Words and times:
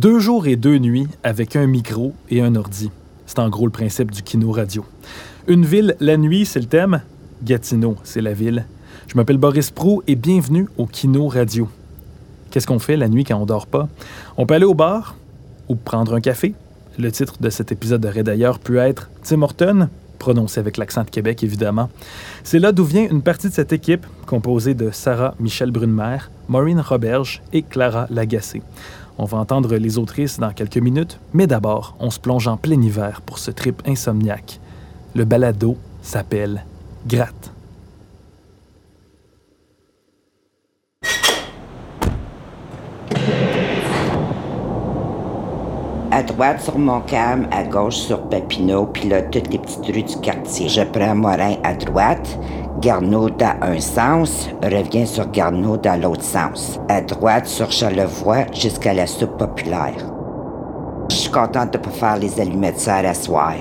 Deux 0.00 0.18
jours 0.18 0.46
et 0.46 0.56
deux 0.56 0.78
nuits 0.78 1.08
avec 1.22 1.56
un 1.56 1.66
micro 1.66 2.14
et 2.30 2.40
un 2.40 2.56
ordi. 2.56 2.90
C'est 3.26 3.38
en 3.38 3.50
gros 3.50 3.66
le 3.66 3.70
principe 3.70 4.10
du 4.10 4.22
Kino 4.22 4.50
Radio. 4.50 4.82
Une 5.46 5.66
ville 5.66 5.94
la 6.00 6.16
nuit, 6.16 6.46
c'est 6.46 6.58
le 6.58 6.64
thème. 6.64 7.02
Gatineau, 7.42 7.96
c'est 8.02 8.22
la 8.22 8.32
ville. 8.32 8.64
Je 9.08 9.16
m'appelle 9.18 9.36
Boris 9.36 9.70
Prou 9.70 10.02
et 10.06 10.16
bienvenue 10.16 10.68
au 10.78 10.86
Kino 10.86 11.28
Radio. 11.28 11.68
Qu'est-ce 12.50 12.66
qu'on 12.66 12.78
fait 12.78 12.96
la 12.96 13.10
nuit 13.10 13.24
quand 13.24 13.36
on 13.36 13.44
dort 13.44 13.66
pas? 13.66 13.90
On 14.38 14.46
peut 14.46 14.54
aller 14.54 14.64
au 14.64 14.72
bar 14.72 15.16
ou 15.68 15.74
prendre 15.74 16.14
un 16.14 16.22
café. 16.22 16.54
Le 16.98 17.12
titre 17.12 17.34
de 17.38 17.50
cet 17.50 17.70
épisode 17.70 18.06
aurait 18.06 18.22
d'ailleurs 18.22 18.58
pu 18.58 18.78
être 18.78 19.10
Tim 19.22 19.42
Horton, 19.42 19.90
prononcé 20.18 20.60
avec 20.60 20.78
l'accent 20.78 21.04
de 21.04 21.10
Québec 21.10 21.42
évidemment. 21.44 21.90
C'est 22.42 22.58
là 22.58 22.72
d'où 22.72 22.84
vient 22.84 23.06
une 23.06 23.20
partie 23.20 23.50
de 23.50 23.52
cette 23.52 23.74
équipe, 23.74 24.06
composée 24.24 24.72
de 24.72 24.92
Sarah 24.92 25.34
Michel 25.38 25.70
Brunemer, 25.70 26.30
Maureen 26.48 26.80
Roberge 26.80 27.42
et 27.52 27.60
Clara 27.60 28.06
Lagacé. 28.08 28.62
On 29.22 29.26
va 29.26 29.36
entendre 29.36 29.76
les 29.76 29.98
autrices 29.98 30.38
dans 30.38 30.54
quelques 30.54 30.78
minutes, 30.78 31.20
mais 31.34 31.46
d'abord, 31.46 31.94
on 32.00 32.08
se 32.08 32.18
plonge 32.18 32.48
en 32.48 32.56
plein 32.56 32.80
hiver 32.80 33.20
pour 33.20 33.38
ce 33.38 33.50
trip 33.50 33.82
insomniaque. 33.86 34.60
Le 35.14 35.26
balado 35.26 35.76
s'appelle 36.00 36.64
Gratte. 37.06 37.52
À 46.20 46.22
droite 46.22 46.60
sur 46.60 46.78
Montcalm, 46.78 47.48
à 47.50 47.62
gauche 47.62 47.96
sur 47.96 48.20
Papineau, 48.28 48.84
puis 48.84 49.08
là, 49.08 49.22
toutes 49.22 49.50
les 49.50 49.58
petites 49.58 49.86
rues 49.86 50.02
du 50.02 50.16
quartier. 50.20 50.68
Je 50.68 50.82
prends 50.82 51.14
Morin 51.14 51.54
à 51.64 51.72
droite, 51.72 52.38
Garneau 52.78 53.30
dans 53.30 53.56
un 53.62 53.80
sens, 53.80 54.50
reviens 54.62 55.06
sur 55.06 55.30
Garneau 55.30 55.78
dans 55.78 55.98
l'autre 55.98 56.22
sens. 56.22 56.78
À 56.90 57.00
droite 57.00 57.46
sur 57.46 57.72
Charlevoix 57.72 58.44
jusqu'à 58.52 58.92
la 58.92 59.06
soupe 59.06 59.38
populaire. 59.38 59.96
Je 61.08 61.16
suis 61.16 61.30
contente 61.30 61.72
de 61.72 61.78
pas 61.78 61.88
faire 61.88 62.18
les 62.18 62.38
allumettes 62.38 62.86
à 62.86 63.14
soir. 63.14 63.54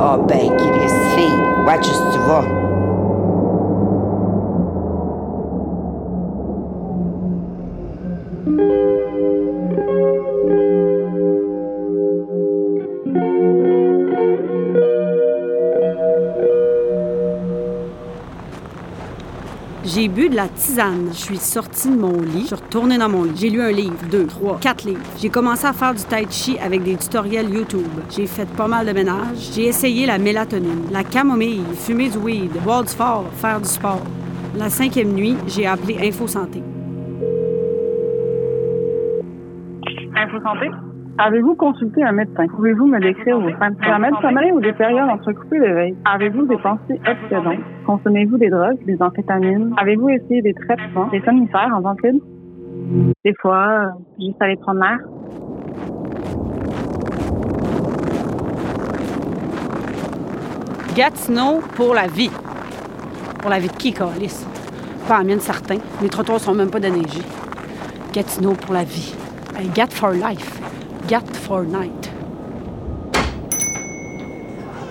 Oh 0.00 0.24
ben, 0.26 0.56
Chris, 0.56 0.92
fille, 1.14 1.40
watch 1.64 1.86
où 1.86 2.12
tu 2.12 2.18
vas. 2.26 2.67
J'ai 19.84 20.06
bu 20.06 20.28
de 20.28 20.36
la 20.36 20.48
tisane. 20.48 21.08
Je 21.12 21.16
suis 21.16 21.38
sortie 21.38 21.90
de 21.90 21.96
mon 21.96 22.20
lit. 22.20 22.42
Je 22.42 22.46
suis 22.46 22.54
retournée 22.54 22.98
dans 22.98 23.08
mon 23.08 23.24
lit. 23.24 23.32
J'ai 23.34 23.48
lu 23.48 23.62
un 23.62 23.72
livre, 23.72 23.96
deux, 24.10 24.26
trois, 24.26 24.58
quatre 24.60 24.84
livres. 24.84 25.00
J'ai 25.18 25.30
commencé 25.30 25.66
à 25.66 25.72
faire 25.72 25.94
du 25.94 26.02
tai 26.02 26.26
chi 26.30 26.58
avec 26.58 26.82
des 26.82 26.96
tutoriels 26.96 27.48
YouTube. 27.48 27.88
J'ai 28.10 28.26
fait 28.26 28.48
pas 28.48 28.68
mal 28.68 28.86
de 28.86 28.92
ménage. 28.92 29.50
J'ai 29.54 29.66
essayé 29.66 30.04
la 30.04 30.18
mélatonine, 30.18 30.84
la 30.92 31.04
camomille, 31.04 31.64
fumer 31.74 32.10
du 32.10 32.18
weed, 32.18 32.52
boire 32.62 32.84
du 32.84 32.92
fort, 32.92 33.24
faire 33.36 33.60
du 33.60 33.68
sport. 33.68 34.02
La 34.56 34.68
cinquième 34.68 35.14
nuit, 35.14 35.36
j'ai 35.46 35.66
appelé 35.66 35.96
Info 36.06 36.26
Santé. 36.26 36.62
Info 40.14 40.38
Santé? 40.44 40.68
Avez-vous 41.20 41.56
consulté 41.56 42.04
un 42.04 42.12
médecin? 42.12 42.46
Pouvez-vous 42.46 42.86
me 42.86 43.00
décrire 43.00 43.40
vos 43.40 43.50
symptômes? 43.50 44.06
De 44.08 44.22
sommeil 44.22 44.52
ou 44.52 44.60
des 44.60 44.72
périodes 44.72 45.08
entrecoupées 45.10 45.58
de 45.58 45.66
veille? 45.66 45.96
Avez-vous 46.04 46.46
des 46.46 46.56
pensées 46.58 47.00
obsédantes? 47.04 47.58
Consommez-vous 47.86 48.38
des 48.38 48.50
drogues, 48.50 48.78
des 48.86 49.02
amphétamines? 49.02 49.74
Avez-vous 49.78 50.10
essayé 50.10 50.42
des 50.42 50.54
traitements, 50.54 51.08
des 51.08 51.20
somnifères 51.22 51.72
en 51.74 51.80
ventile? 51.80 52.20
Des 53.24 53.34
fois, 53.40 53.66
euh, 53.68 53.86
juste 54.20 54.40
aller 54.40 54.56
prendre 54.56 54.80
l'air? 54.80 54.98
Gatineau 60.94 61.60
pour 61.74 61.94
la 61.94 62.06
vie. 62.06 62.30
Pour 63.40 63.50
la 63.50 63.58
vie 63.58 63.68
de 63.68 63.72
qui, 63.72 63.92
Calis? 63.92 64.46
Pas 65.08 65.18
la 65.18 65.24
mienne, 65.24 65.40
certain. 65.40 65.78
Les 66.00 66.08
trottoirs 66.08 66.38
sont 66.38 66.54
même 66.54 66.70
pas 66.70 66.80
déneigés. 66.80 67.24
Gatineau 68.12 68.52
pour 68.52 68.72
la 68.72 68.84
vie. 68.84 69.16
Hey, 69.58 69.68
Gat 69.74 69.88
for 69.90 70.12
life. 70.12 70.67
Gat 71.08 71.24
for 71.46 71.62
night. 71.64 72.10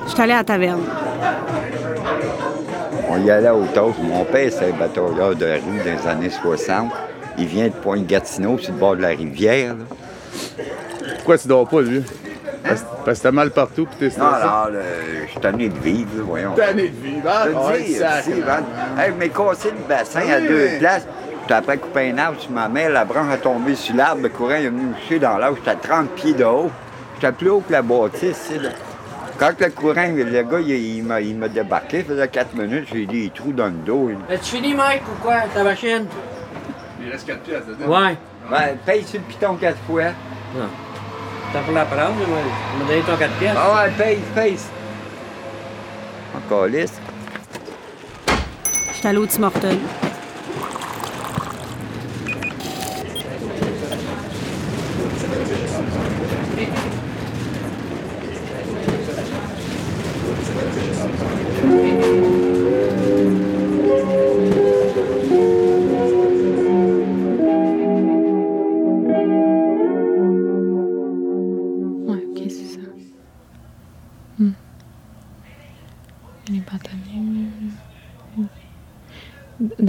Je 0.05 0.11
suis 0.11 0.22
allée 0.22 0.33
à 0.33 0.38
la 0.38 0.44
taverne. 0.44 0.81
On 3.09 3.23
y 3.23 3.29
allait 3.31 3.50
au 3.50 3.66
toast. 3.73 4.00
Mon 4.01 4.23
père, 4.25 4.51
c'est 4.51 4.72
un 4.72 4.77
batailleur 4.77 5.35
de 5.35 5.45
rue 5.45 5.77
dans 5.85 6.01
les 6.01 6.07
années 6.07 6.29
60. 6.29 6.91
Il 7.38 7.45
vient 7.45 7.66
de 7.67 7.73
Pointe-Gatineau, 7.73 8.57
sur 8.57 8.73
le 8.73 8.79
bord 8.79 8.95
de 8.95 9.01
la 9.01 9.09
rivière. 9.09 9.75
là. 9.75 10.66
Pourquoi 11.17 11.38
tu 11.38 11.47
dors 11.47 11.67
pas, 11.67 11.81
lui? 11.81 12.03
Parce, 12.63 12.83
parce 13.06 13.19
que 13.19 13.23
t'as 13.23 13.31
mal 13.31 13.51
partout 13.51 13.85
pis 13.85 13.95
t'es 13.97 14.06
Non, 14.06 14.11
stressé. 14.11 14.35
alors, 14.41 14.69
là, 14.72 14.79
je 15.25 15.31
suis 15.31 15.39
tanné 15.39 15.69
de 15.69 15.77
vivre, 15.79 16.09
là, 16.17 16.23
voyons. 16.25 16.53
Tanné 16.56 16.89
de 16.89 17.01
vivre, 17.01 17.29
hein? 17.29 17.45
Je 17.45 17.72
Ouais, 17.72 17.83
dis, 17.83 17.94
sacrément. 17.94 18.41
si. 18.97 19.01
Hey, 19.01 19.13
mais 19.17 19.29
le 19.72 19.88
bassin 19.88 20.19
à 20.22 20.39
Oui. 20.39 20.47
deux 20.47 20.69
places. 20.79 21.07
Puis 21.47 21.55
après 21.55 21.77
coupé 21.77 22.11
un 22.11 22.17
arbre 22.17 22.39
sur 22.41 22.51
ma 22.51 22.67
mère, 22.67 22.89
la 22.89 23.05
branche 23.05 23.31
a 23.33 23.37
tombé 23.37 23.73
sur 23.75 23.95
l'arbre, 23.95 24.21
le 24.23 24.29
courant 24.29 24.55
il 24.59 24.65
est 24.65 24.69
venu 24.69 24.87
me 25.09 25.19
dans 25.19 25.37
l'arbre, 25.37 25.55
j'étais 25.57 25.71
à 25.71 25.75
30 25.75 26.09
pieds 26.09 26.33
de 26.33 26.43
haut. 26.43 26.69
J'étais 27.15 27.31
plus 27.31 27.49
haut 27.49 27.63
que 27.65 27.71
la 27.71 27.81
bâtisse, 27.81 28.47
tu 28.49 28.53
sais, 28.55 28.59
là. 28.59 28.69
Quand 29.39 29.53
le 29.59 29.69
courant, 29.69 30.07
le 30.13 30.43
gars, 30.43 30.59
il, 30.59 30.69
il 30.97 31.03
m'a- 31.03 31.21
il 31.21 31.37
m'a 31.37 31.47
débarqué, 31.47 31.99
il 31.99 32.05
faisait 32.05 32.27
4 32.27 32.53
minutes, 32.55 32.87
j'ai 32.91 33.05
des 33.05 33.31
trous 33.33 33.53
dans 33.53 33.67
le 33.67 33.71
dos. 33.71 34.09
As-tu 34.29 34.57
fini, 34.57 34.73
Mike, 34.73 35.03
ou 35.07 35.21
quoi, 35.23 35.35
ta 35.53 35.63
machine? 35.63 36.05
Il 37.01 37.11
reste 37.11 37.25
4 37.27 37.39
pièces, 37.41 37.63
là. 37.79 37.87
Ouais. 37.87 38.17
Ben, 38.51 38.77
paye 38.85 39.03
sur 39.05 39.19
le 39.19 39.25
piton 39.25 39.55
4 39.55 39.77
fois. 39.87 40.03
T'as 41.53 41.59
pour 41.61 41.73
la 41.73 41.85
prendre, 41.85 42.15
moi. 42.27 42.39
Tu 42.73 42.83
m'as 42.83 42.89
donné 42.89 43.01
ton 43.03 43.15
4 43.15 43.31
pièces. 43.35 43.55
Ah 43.57 43.83
ouais, 43.85 43.91
paye, 43.97 44.19
paye. 44.35 44.57
Encore 46.35 46.65
lisse. 46.65 46.99
Je 48.89 48.93
suis 48.99 49.07
allée 49.07 49.17
au 49.17 49.25
Tim 49.27 49.43
Hortons. 49.43 49.77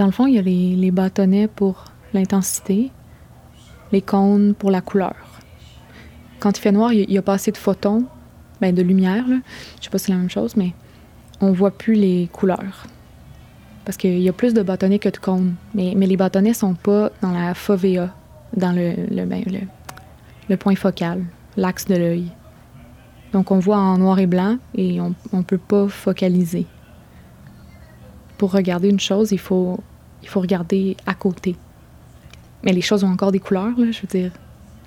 Le 0.09 0.13
fond, 0.13 0.27
il 0.27 0.35
y 0.35 0.39
a 0.39 0.41
les, 0.41 0.75
les 0.75 0.91
bâtonnets 0.91 1.47
pour 1.47 1.85
l'intensité, 2.13 2.91
les 3.91 4.01
cônes 4.01 4.53
pour 4.53 4.71
la 4.71 4.81
couleur. 4.81 5.15
Quand 6.39 6.57
il 6.57 6.61
fait 6.61 6.71
noir, 6.71 6.93
il 6.93 7.07
n'y 7.07 7.17
a 7.17 7.21
pas 7.21 7.33
assez 7.33 7.51
de 7.51 7.57
photons, 7.57 8.05
ben 8.61 8.73
de 8.73 8.81
lumière, 8.81 9.27
là. 9.27 9.37
Je 9.79 9.85
sais 9.85 9.89
pas 9.89 9.97
si 9.97 10.05
c'est 10.05 10.11
la 10.11 10.17
même 10.17 10.29
chose, 10.29 10.55
mais 10.55 10.73
on 11.41 11.51
voit 11.51 11.71
plus 11.71 11.93
les 11.93 12.29
couleurs. 12.31 12.87
Parce 13.85 13.97
qu'il 13.97 14.19
y 14.19 14.29
a 14.29 14.33
plus 14.33 14.53
de 14.53 14.61
bâtonnets 14.61 14.99
que 14.99 15.09
de 15.09 15.17
cônes. 15.17 15.55
Mais, 15.73 15.93
mais 15.95 16.05
les 16.05 16.17
bâtonnets 16.17 16.53
sont 16.53 16.75
pas 16.75 17.11
dans 17.21 17.31
la 17.31 17.53
fovea, 17.53 18.13
dans 18.55 18.71
le, 18.71 18.93
le, 19.09 19.25
ben, 19.25 19.43
le, 19.45 19.59
le 20.49 20.57
point 20.57 20.75
focal, 20.75 21.23
l'axe 21.57 21.85
de 21.85 21.95
l'œil. 21.95 22.31
Donc 23.31 23.51
on 23.51 23.59
voit 23.59 23.77
en 23.77 23.97
noir 23.97 24.19
et 24.19 24.27
blanc 24.27 24.57
et 24.75 24.99
on 24.99 25.13
ne 25.33 25.43
peut 25.43 25.57
pas 25.59 25.87
focaliser. 25.87 26.65
Pour 28.37 28.53
regarder 28.53 28.89
une 28.89 28.99
chose, 28.99 29.31
il 29.31 29.39
faut, 29.39 29.79
il 30.21 30.27
faut 30.27 30.39
regarder 30.39 30.97
à 31.05 31.13
côté. 31.13 31.55
Mais 32.63 32.73
les 32.73 32.81
choses 32.81 33.03
ont 33.03 33.09
encore 33.09 33.31
des 33.31 33.39
couleurs, 33.39 33.77
là, 33.77 33.91
je 33.91 34.01
veux 34.01 34.07
dire. 34.07 34.31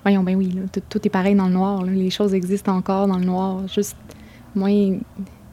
Voyons, 0.03 0.23
ben 0.23 0.35
oui, 0.35 0.53
tout, 0.89 1.05
est 1.05 1.09
pareil 1.09 1.35
dans 1.35 1.47
le 1.47 1.53
noir. 1.53 1.83
Les 1.83 2.09
choses 2.09 2.33
existent 2.33 2.75
encore 2.75 3.07
dans 3.07 3.17
le 3.17 3.25
noir, 3.25 3.67
juste 3.67 3.95
moins. 4.53 4.97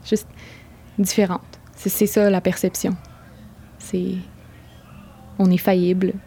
juste 0.04 0.28
différentes. 0.98 1.60
C'est 1.76 2.06
ça 2.06 2.28
la 2.28 2.40
perception. 2.40 2.96
C'est. 3.78 4.14
On 5.38 5.50
est 5.50 5.58
faillible. 5.58 6.12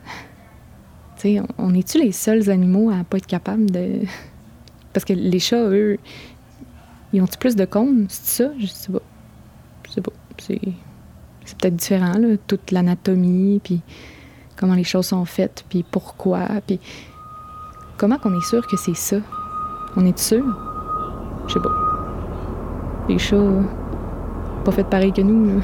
Tu 1.16 1.36
sais, 1.36 1.40
on, 1.40 1.70
on 1.70 1.74
est-tu 1.76 2.00
les 2.00 2.12
seuls 2.12 2.50
animaux 2.50 2.90
à 2.90 3.04
pas 3.04 3.18
être 3.18 3.28
capables 3.28 3.70
de. 3.70 4.00
Parce 4.94 5.06
que 5.06 5.14
les 5.14 5.40
chats, 5.40 5.70
eux, 5.70 5.98
ils 7.14 7.22
ont-tu 7.22 7.38
plus 7.38 7.56
de 7.56 7.66
cônes? 7.66 8.08
C'est 8.10 8.44
ça? 8.44 8.52
Je 8.60 8.66
sais 8.66 8.92
pas. 8.92 9.02
Je 9.88 9.92
sais 9.92 10.02
pas. 10.02 10.12
C'est, 10.40 10.60
c'est 11.46 11.58
peut-être 11.58 11.76
différent, 11.76 12.14
toute 12.48 12.72
l'anatomie, 12.72 13.60
puis 13.64 13.82
comment 14.56 14.76
les 14.76 14.84
choses 14.84 15.08
sont 15.08 15.26
faites, 15.26 15.66
puis 15.70 15.84
pourquoi, 15.90 16.42
puis 16.66 16.80
comment 17.98 18.18
qu'on 18.18 18.38
est 18.38 18.46
sûr 18.46 18.66
que 18.68 18.78
c'est 18.78 18.96
ça? 18.96 19.18
On 19.96 20.06
est 20.06 20.18
sûr? 20.18 20.44
Je 21.48 21.54
sais 21.54 21.60
pas. 21.60 21.72
Les 23.10 23.20
chats, 23.20 23.38
pas 24.64 24.72
faits 24.72 24.88
pareil 24.88 25.12
que 25.12 25.22
nous. 25.22 25.62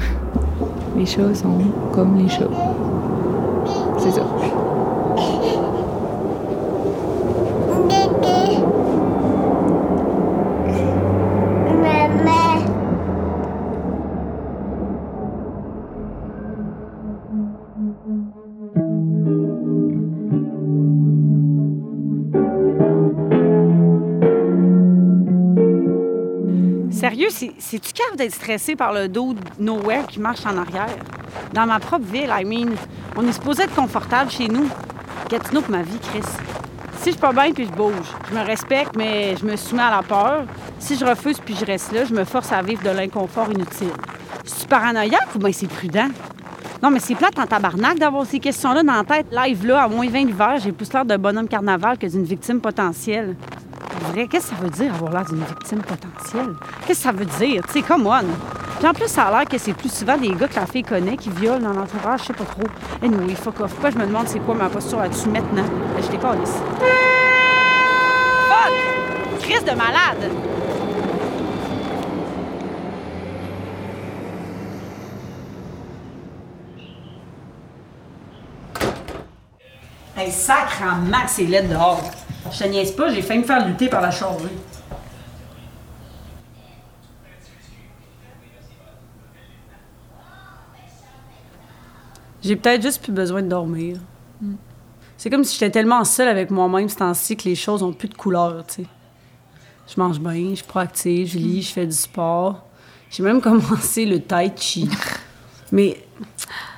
Les 0.96 1.06
chats 1.06 1.34
sont 1.34 1.58
comme 1.92 2.16
les 2.16 2.28
chats. 2.28 2.48
C'est 3.98 4.10
ça. 4.10 4.22
Sérieux, 27.00 27.28
c'est- 27.30 27.52
c'est-tu 27.58 27.94
capable 27.94 28.18
d'être 28.18 28.34
stressé 28.34 28.76
par 28.76 28.92
le 28.92 29.08
dos 29.08 29.32
de 29.32 29.40
Nowhere 29.58 30.04
qui 30.06 30.20
marche 30.20 30.44
en 30.44 30.58
arrière? 30.58 30.94
Dans 31.54 31.64
ma 31.64 31.80
propre 31.80 32.04
ville, 32.04 32.30
I 32.30 32.44
mean, 32.44 32.74
on 33.16 33.26
est 33.26 33.32
supposé 33.32 33.62
être 33.62 33.74
confortable 33.74 34.30
chez 34.30 34.48
nous. 34.48 34.68
Gatineau 35.30 35.62
pour 35.62 35.70
ma 35.70 35.80
vie, 35.80 35.98
Chris. 35.98 36.20
Si 36.98 37.06
je 37.06 37.10
suis 37.12 37.18
pas 37.20 37.32
bien 37.32 37.52
puis 37.52 37.64
je 37.64 37.70
bouge, 37.72 37.94
je 38.28 38.34
me 38.34 38.44
respecte, 38.44 38.96
mais 38.98 39.34
je 39.34 39.46
me 39.46 39.56
soumets 39.56 39.80
à 39.84 39.90
la 39.92 40.02
peur. 40.02 40.44
Si 40.78 40.94
je 40.98 41.06
refuse 41.06 41.38
puis 41.42 41.56
je 41.58 41.64
reste 41.64 41.90
là, 41.92 42.04
je 42.04 42.12
me 42.12 42.24
force 42.24 42.52
à 42.52 42.60
vivre 42.60 42.82
de 42.82 42.90
l'inconfort 42.90 43.46
inutile. 43.50 43.92
C'est 44.44 44.68
paranoïaque 44.68 45.34
ou 45.34 45.38
bien 45.38 45.52
c'est 45.52 45.68
prudent? 45.68 46.08
Non, 46.82 46.90
mais 46.90 47.00
c'est 47.00 47.14
plate 47.14 47.38
en 47.38 47.46
tabarnak 47.46 47.98
d'avoir 47.98 48.26
ces 48.26 48.40
questions-là 48.40 48.82
dans 48.82 48.92
la 48.92 49.04
tête. 49.04 49.26
Live 49.32 49.64
là, 49.66 49.84
à 49.84 49.88
moins 49.88 50.06
20 50.06 50.24
l'hiver, 50.26 50.56
j'ai 50.62 50.72
plus 50.72 50.92
l'air 50.92 51.06
d'un 51.06 51.16
bonhomme 51.16 51.48
carnaval 51.48 51.96
que 51.96 52.06
d'une 52.06 52.24
victime 52.24 52.60
potentielle. 52.60 53.36
Qu'est-ce 54.14 54.50
que 54.50 54.56
ça 54.56 54.56
veut 54.60 54.70
dire 54.70 54.94
avoir 54.94 55.12
l'air 55.12 55.24
d'une 55.24 55.44
victime 55.44 55.82
potentielle? 55.82 56.54
Qu'est-ce 56.86 56.98
que 56.98 57.04
ça 57.04 57.12
veut 57.12 57.26
dire? 57.26 57.62
Tu 57.66 57.72
sais, 57.74 57.82
come 57.82 58.06
on! 58.06 58.24
Puis 58.78 58.88
en 58.88 58.92
plus, 58.92 59.08
ça 59.08 59.24
a 59.24 59.30
l'air 59.30 59.48
que 59.48 59.58
c'est 59.58 59.74
plus 59.74 59.92
souvent 59.92 60.16
des 60.16 60.30
gars 60.30 60.48
que 60.48 60.56
la 60.56 60.66
fille 60.66 60.82
connaît 60.82 61.16
qui 61.16 61.28
violent 61.30 61.60
dans 61.60 61.72
l'entourage, 61.72 62.20
je 62.20 62.26
sais 62.26 62.32
pas 62.32 62.44
trop. 62.44 62.66
Anyway, 63.02 63.34
fuck 63.34 63.60
off. 63.60 63.72
Pourquoi 63.72 63.90
je 63.90 63.98
me 63.98 64.06
demande 64.06 64.26
c'est 64.26 64.40
quoi 64.40 64.54
ma 64.54 64.68
posture 64.68 64.98
là-dessus 64.98 65.28
maintenant? 65.28 65.64
Je 66.00 66.08
décalisse. 66.08 66.56
Fuck! 68.48 68.72
Crise 69.42 69.64
de 69.64 69.72
malade! 69.72 70.30
Hey, 80.16 80.30
sacrement 80.30 81.26
c'est 81.26 81.44
laid 81.44 81.68
dehors. 81.68 82.10
Je 82.52 82.58
te 82.58 82.64
niaise 82.64 82.92
pas, 82.92 83.12
j'ai 83.12 83.22
failli 83.22 83.40
me 83.40 83.44
faire 83.44 83.66
lutter 83.66 83.88
par 83.88 84.00
la 84.00 84.10
charrue. 84.10 84.48
J'ai 92.42 92.56
peut-être 92.56 92.82
juste 92.82 93.02
plus 93.02 93.12
besoin 93.12 93.42
de 93.42 93.48
dormir. 93.48 93.98
C'est 95.16 95.28
comme 95.28 95.44
si 95.44 95.58
j'étais 95.58 95.70
tellement 95.70 96.02
seule 96.04 96.28
avec 96.28 96.50
moi-même 96.50 96.88
ce 96.88 96.96
temps-ci 96.96 97.36
que 97.36 97.44
les 97.44 97.54
choses 97.54 97.82
ont 97.82 97.92
plus 97.92 98.08
de 98.08 98.14
couleur, 98.14 98.64
tu 98.66 98.82
sais. 98.82 98.88
Je 99.86 100.00
mange 100.00 100.18
bien, 100.18 100.50
je 100.50 100.54
suis 100.56 100.64
proactive, 100.64 101.28
je 101.28 101.38
lis, 101.38 101.62
je 101.62 101.72
fais 101.72 101.84
du 101.84 101.92
sport. 101.92 102.64
J'ai 103.10 103.22
même 103.22 103.40
commencé 103.42 104.06
le 104.06 104.20
tai 104.20 104.50
chi. 104.56 104.88
Mais 105.72 106.02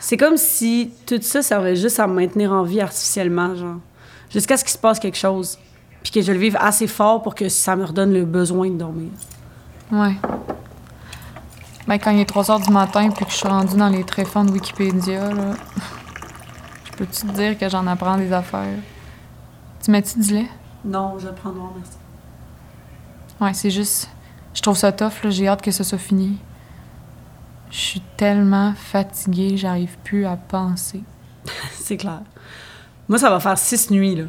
c'est 0.01 0.17
comme 0.17 0.37
si 0.37 0.91
tout 1.07 1.21
ça 1.21 1.43
servait 1.43 1.77
juste 1.77 2.01
à 2.01 2.07
me 2.07 2.15
maintenir 2.15 2.53
en 2.53 2.65
vie 2.65 2.81
artificiellement, 2.81 3.55
genre. 3.55 3.79
Jusqu'à 4.33 4.57
ce 4.57 4.65
qu'il 4.65 4.73
se 4.73 4.79
passe 4.79 4.99
quelque 4.99 5.19
chose. 5.19 5.59
Puis 6.03 6.13
que 6.13 6.23
je 6.23 6.33
le 6.33 6.39
vive 6.39 6.57
assez 6.61 6.87
fort 6.87 7.23
pour 7.23 7.35
que 7.35 7.49
ça 7.49 7.77
me 7.77 7.85
redonne 7.85 8.13
le 8.13 8.25
besoin 8.25 8.71
de 8.71 8.77
dormir. 8.77 9.11
Ouais. 9.91 10.17
Ben, 11.87 11.99
quand 11.99 12.11
il 12.11 12.21
est 12.21 12.25
3 12.25 12.51
heures 12.51 12.61
du 12.61 12.71
matin 12.71 13.11
puis 13.11 13.25
que 13.25 13.31
je 13.31 13.37
suis 13.37 13.49
rendue 13.49 13.77
dans 13.77 13.89
les 13.89 14.05
tréfonds 14.05 14.45
de 14.45 14.53
Wikipédia, 14.53 15.33
là, 15.33 15.55
je 16.85 16.97
peux-tu 16.97 17.27
te 17.27 17.33
dire 17.33 17.59
que 17.59 17.69
j'en 17.69 17.87
apprends 17.87 18.17
des 18.17 18.33
affaires? 18.33 18.79
Tu 19.83 19.91
mets-tu 19.91 20.19
du 20.19 20.35
lait? 20.35 20.49
Non, 20.85 21.19
je 21.19 21.29
prendre 21.29 21.57
noir, 21.57 21.73
merci. 21.77 21.97
Ouais, 23.41 23.55
c'est 23.55 23.71
juste. 23.71 24.09
Je 24.55 24.63
trouve 24.63 24.77
ça 24.77 24.93
tough, 24.93 25.25
là. 25.25 25.31
J'ai 25.31 25.49
hâte 25.49 25.63
que 25.63 25.71
ça 25.71 25.85
soit 25.85 25.99
fini. 25.99 26.39
Je 27.71 27.79
suis 27.79 28.03
tellement 28.17 28.75
fatiguée, 28.75 29.57
j'arrive 29.57 29.97
plus 30.05 30.27
à 30.27 30.37
penser. 30.37 31.03
C'est 31.73 31.97
clair. 31.97 32.21
Moi, 33.09 33.19
ça 33.19 33.31
va 33.31 33.41
faire 33.41 33.59
six 33.59 33.91
nuits, 33.91 34.15
là. 34.15 34.25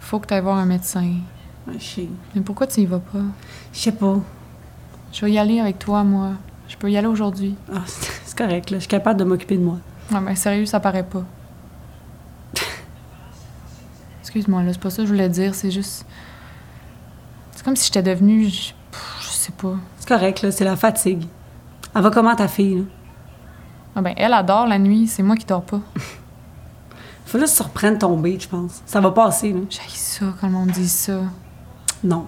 Faut 0.00 0.18
que 0.18 0.26
tu 0.26 0.34
ailles 0.34 0.42
voir 0.42 0.58
un 0.58 0.66
médecin. 0.66 1.12
Je 1.72 1.78
sais. 1.78 2.08
Mais 2.34 2.40
pourquoi 2.40 2.66
tu 2.66 2.80
y 2.80 2.86
vas 2.86 2.98
pas? 2.98 3.18
Je 3.72 3.78
sais 3.78 3.92
pas. 3.92 4.18
Je 5.12 5.24
vais 5.24 5.32
y 5.32 5.38
aller 5.38 5.60
avec 5.60 5.78
toi, 5.78 6.04
moi. 6.04 6.32
Je 6.68 6.76
peux 6.76 6.90
y 6.90 6.96
aller 6.96 7.06
aujourd'hui. 7.06 7.54
Ah, 7.72 7.82
c'est 7.86 8.36
correct, 8.36 8.70
là. 8.70 8.78
Je 8.78 8.82
suis 8.82 8.88
capable 8.88 9.18
de 9.18 9.24
m'occuper 9.24 9.56
de 9.56 9.62
moi. 9.62 9.78
Ouais, 10.12 10.20
mais 10.20 10.36
sérieux, 10.36 10.66
ça 10.66 10.80
paraît 10.80 11.06
pas. 11.06 11.24
Excuse-moi, 14.20 14.62
là, 14.62 14.72
c'est 14.72 14.80
pas 14.80 14.90
ça 14.90 14.98
que 14.98 15.08
je 15.08 15.12
voulais 15.12 15.28
dire, 15.28 15.54
c'est 15.54 15.70
juste. 15.70 16.06
C'est 17.52 17.64
comme 17.64 17.76
si 17.76 17.86
j'étais 17.86 18.02
devenue. 18.02 18.44
Je... 18.48 18.72
je 19.20 19.28
sais 19.28 19.52
pas. 19.52 19.74
C'est 19.98 20.08
correct, 20.08 20.42
là. 20.42 20.50
C'est 20.50 20.64
la 20.64 20.76
fatigue. 20.76 21.24
Elle 21.94 22.02
va 22.02 22.10
comment, 22.10 22.34
ta 22.36 22.46
fille, 22.46 22.76
là? 22.76 22.84
Ah 23.96 24.02
ben, 24.02 24.14
elle 24.16 24.32
adore 24.32 24.68
la 24.68 24.78
nuit, 24.78 25.08
c'est 25.08 25.22
moi 25.22 25.34
qui 25.36 25.44
dors 25.44 25.64
pas. 25.64 25.80
Faut 27.30 27.38
juste 27.38 27.54
se 27.54 27.62
reprendre 27.62 27.96
tomber, 27.96 28.36
je 28.40 28.48
pense. 28.48 28.82
Ça 28.86 29.00
va 29.00 29.12
passer, 29.12 29.52
là. 29.52 29.60
J'ai 29.70 29.80
ça 29.94 30.26
quand 30.40 30.48
le 30.48 30.52
monde 30.52 30.70
dit 30.72 30.88
ça. 30.88 31.20
Non. 32.02 32.26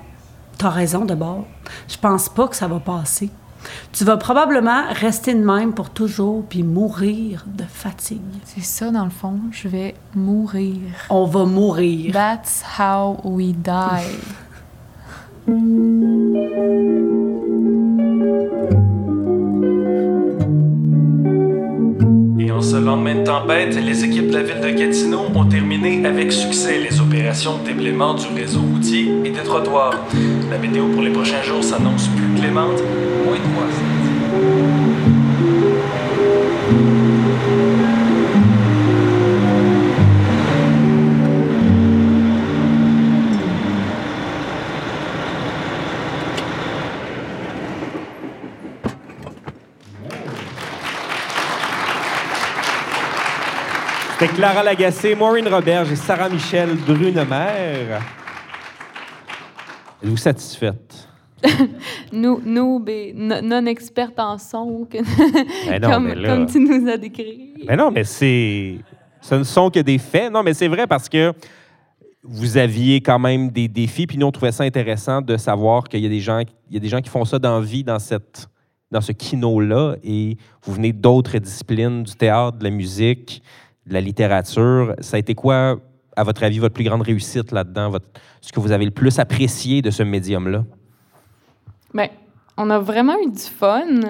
T'as 0.57 0.71
raison, 0.71 1.05
de 1.05 1.17
bord. 1.17 1.45
Je 1.89 1.97
pense 1.99 2.29
pas 2.29 2.47
que 2.47 2.55
ça 2.55 2.69
va 2.69 2.79
passer. 2.79 3.29
Tu 3.93 4.05
vas 4.05 4.17
probablement 4.17 4.85
rester 4.93 5.35
de 5.35 5.45
même 5.45 5.73
pour 5.75 5.91
toujours 5.91 6.45
puis 6.45 6.63
mourir 6.63 7.45
de 7.49 7.65
fatigue. 7.65 8.21
C'est 8.45 8.63
ça, 8.63 8.93
dans 8.93 9.03
le 9.03 9.11
fond, 9.11 9.41
je 9.51 9.67
vais 9.67 9.97
mourir. 10.15 10.79
On 11.11 11.25
va 11.25 11.47
mourir. 11.47 12.13
That's 12.13 12.63
how 12.79 13.19
we 13.25 13.53
die. 13.53 14.07
lendemain 22.83 23.15
de 23.17 23.25
tempête, 23.25 23.77
les 23.77 24.05
équipes 24.05 24.29
de 24.29 24.35
la 24.35 24.43
ville 24.43 24.61
de 24.61 24.71
Gatineau 24.71 25.27
ont 25.35 25.45
terminé 25.45 26.05
avec 26.05 26.33
succès 26.33 26.79
les 26.79 27.01
opérations 27.01 27.59
de 27.59 27.67
déblaiement 27.69 28.15
du 28.15 28.27
réseau 28.35 28.61
routier 28.61 29.09
et 29.25 29.31
des 29.31 29.43
trottoirs. 29.43 29.95
La 30.51 30.59
météo 30.59 30.87
pour 30.89 31.03
les 31.03 31.11
prochains 31.11 31.43
jours 31.43 31.63
s'annonce 31.63 32.09
plus 32.09 32.41
clémente, 32.41 32.83
moins 33.25 33.37
de 33.37 34.92
C'était 54.23 54.35
Clara 54.35 54.63
Lagacé, 54.63 55.17
Maureen 55.17 55.49
Roberge 55.49 55.91
et 55.91 55.97
Sarah 55.97 56.29
Michel 56.29 56.77
Brunemer. 56.77 57.99
Êtes-vous 60.01 60.17
satisfaite? 60.17 61.09
Nous, 62.13 62.41
nous 62.45 62.79
ben, 62.79 63.17
no- 63.17 63.41
non-expertes 63.41 64.21
en 64.21 64.39
son, 64.39 64.87
que- 64.89 64.99
Ben 65.69 65.83
non, 65.83 65.91
comme, 65.91 66.05
mais 66.05 66.15
là- 66.15 66.29
comme 66.29 66.47
tu 66.47 66.61
nous 66.61 66.89
as 66.89 66.99
décrit. 66.99 67.65
Mais 67.67 67.75
non, 67.75 67.91
mais 67.91 68.05
c'est. 68.05 68.77
Ce 69.21 69.35
ne 69.35 69.43
sont 69.43 69.71
que 69.71 69.81
des 69.81 69.99
faits. 69.99 70.31
Non, 70.33 70.45
mais 70.45 70.55
c'est 70.55 70.69
vrai 70.69 70.87
parce 70.87 71.09
que 71.09 71.33
vous 72.23 72.57
aviez 72.57 73.01
quand 73.01 73.19
même 73.19 73.51
des 73.51 73.67
défis, 73.67 74.07
puis 74.07 74.19
nous, 74.19 74.27
on 74.27 74.31
trouvait 74.31 74.53
ça 74.53 74.63
intéressant 74.63 75.21
de 75.21 75.37
savoir 75.37 75.89
qu'il 75.89 75.99
y 75.99 76.07
a 76.07 76.09
des 76.09 76.21
gens, 76.21 76.39
il 76.71 76.75
y 76.75 76.77
a 76.77 76.81
des 76.81 76.89
gens 76.89 77.01
qui 77.01 77.11
font 77.11 77.25
ça 77.25 77.41
dans 77.41 77.59
vie, 77.59 77.83
dans, 77.83 77.99
cette, 77.99 78.47
dans 78.93 79.01
ce 79.01 79.11
kino-là, 79.11 79.97
et 80.05 80.37
vous 80.63 80.75
venez 80.75 80.93
d'autres 80.93 81.39
disciplines, 81.39 82.05
du 82.05 82.15
théâtre, 82.15 82.59
de 82.59 82.63
la 82.63 82.71
musique, 82.71 83.43
la 83.87 84.01
littérature. 84.01 84.95
Ça 85.01 85.17
a 85.17 85.19
été 85.19 85.35
quoi, 85.35 85.81
à 86.17 86.25
votre 86.25 86.43
avis, 86.45 86.59
votre 86.59 86.75
plus 86.75 86.85
grande 86.85 87.03
réussite 87.03 87.53
là-dedans, 87.53 87.93
ce 88.41 88.53
que 88.53 88.61
vous 88.61 88.73
avez 88.73 88.85
le 88.85 88.91
plus 88.91 89.19
apprécié 89.19 89.83
de 89.83 89.91
ce 89.91 90.03
médium-là? 90.03 90.65
Ben, 91.95 92.09
on 92.57 92.69
a 92.69 92.79
vraiment 92.79 93.15
eu 93.19 93.31
du 93.31 93.41
fun. 93.41 94.01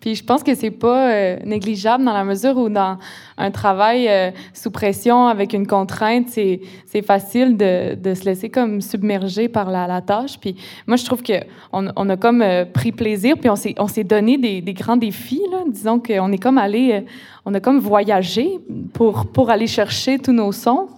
Puis 0.00 0.16
je 0.16 0.24
pense 0.24 0.42
que 0.42 0.54
c'est 0.54 0.70
pas 0.70 1.10
euh, 1.10 1.38
négligeable 1.44 2.04
dans 2.04 2.12
la 2.12 2.24
mesure 2.24 2.56
où 2.58 2.68
dans 2.68 2.98
un 3.38 3.50
travail 3.50 4.06
euh, 4.08 4.30
sous 4.52 4.70
pression 4.70 5.26
avec 5.26 5.54
une 5.54 5.66
contrainte, 5.66 6.28
c'est, 6.28 6.60
c'est 6.84 7.02
facile 7.02 7.56
de, 7.56 7.94
de 7.94 8.14
se 8.14 8.24
laisser 8.24 8.50
comme 8.50 8.80
submerger 8.82 9.48
par 9.48 9.70
la, 9.70 9.86
tâche. 10.02 10.38
Puis 10.38 10.56
moi, 10.86 10.96
je 10.96 11.04
trouve 11.04 11.22
que 11.22 11.32
on, 11.72 11.88
on 11.96 12.08
a 12.10 12.16
comme 12.16 12.42
euh, 12.42 12.64
pris 12.66 12.92
plaisir, 12.92 13.36
puis 13.38 13.48
on 13.48 13.56
s'est, 13.56 13.74
on 13.78 13.88
s'est 13.88 14.04
donné 14.04 14.36
des, 14.36 14.60
des 14.60 14.74
grands 14.74 14.96
défis. 14.96 15.42
Là. 15.50 15.64
Disons 15.66 15.98
qu'on 15.98 16.30
est 16.32 16.38
comme 16.38 16.58
allé, 16.58 17.04
on 17.46 17.54
a 17.54 17.60
comme 17.60 17.78
voyagé 17.78 18.58
pour, 18.92 19.26
pour 19.26 19.48
aller 19.48 19.66
chercher 19.66 20.18
tous 20.18 20.32
nos 20.32 20.52
sons. 20.52 20.88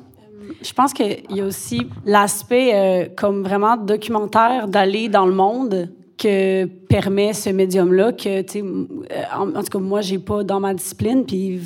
Je 0.62 0.72
pense 0.72 0.92
qu'il 0.92 1.22
y 1.30 1.40
a 1.40 1.44
aussi 1.44 1.86
l'aspect 2.04 3.12
comme 3.16 3.44
vraiment 3.44 3.76
documentaire 3.76 4.66
d'aller 4.66 5.08
dans 5.08 5.26
le 5.26 5.34
monde 5.34 5.90
que 6.18 6.64
permet 6.64 7.32
ce 7.32 7.50
médium-là 7.50 8.12
que, 8.12 8.42
tu 8.42 8.52
sais, 8.52 8.62
euh, 8.62 9.22
en, 9.38 9.62
tout 9.62 9.70
cas, 9.70 9.78
moi, 9.78 10.00
j'ai 10.00 10.18
pas 10.18 10.42
dans 10.42 10.60
ma 10.60 10.74
discipline, 10.74 11.24
puis 11.24 11.60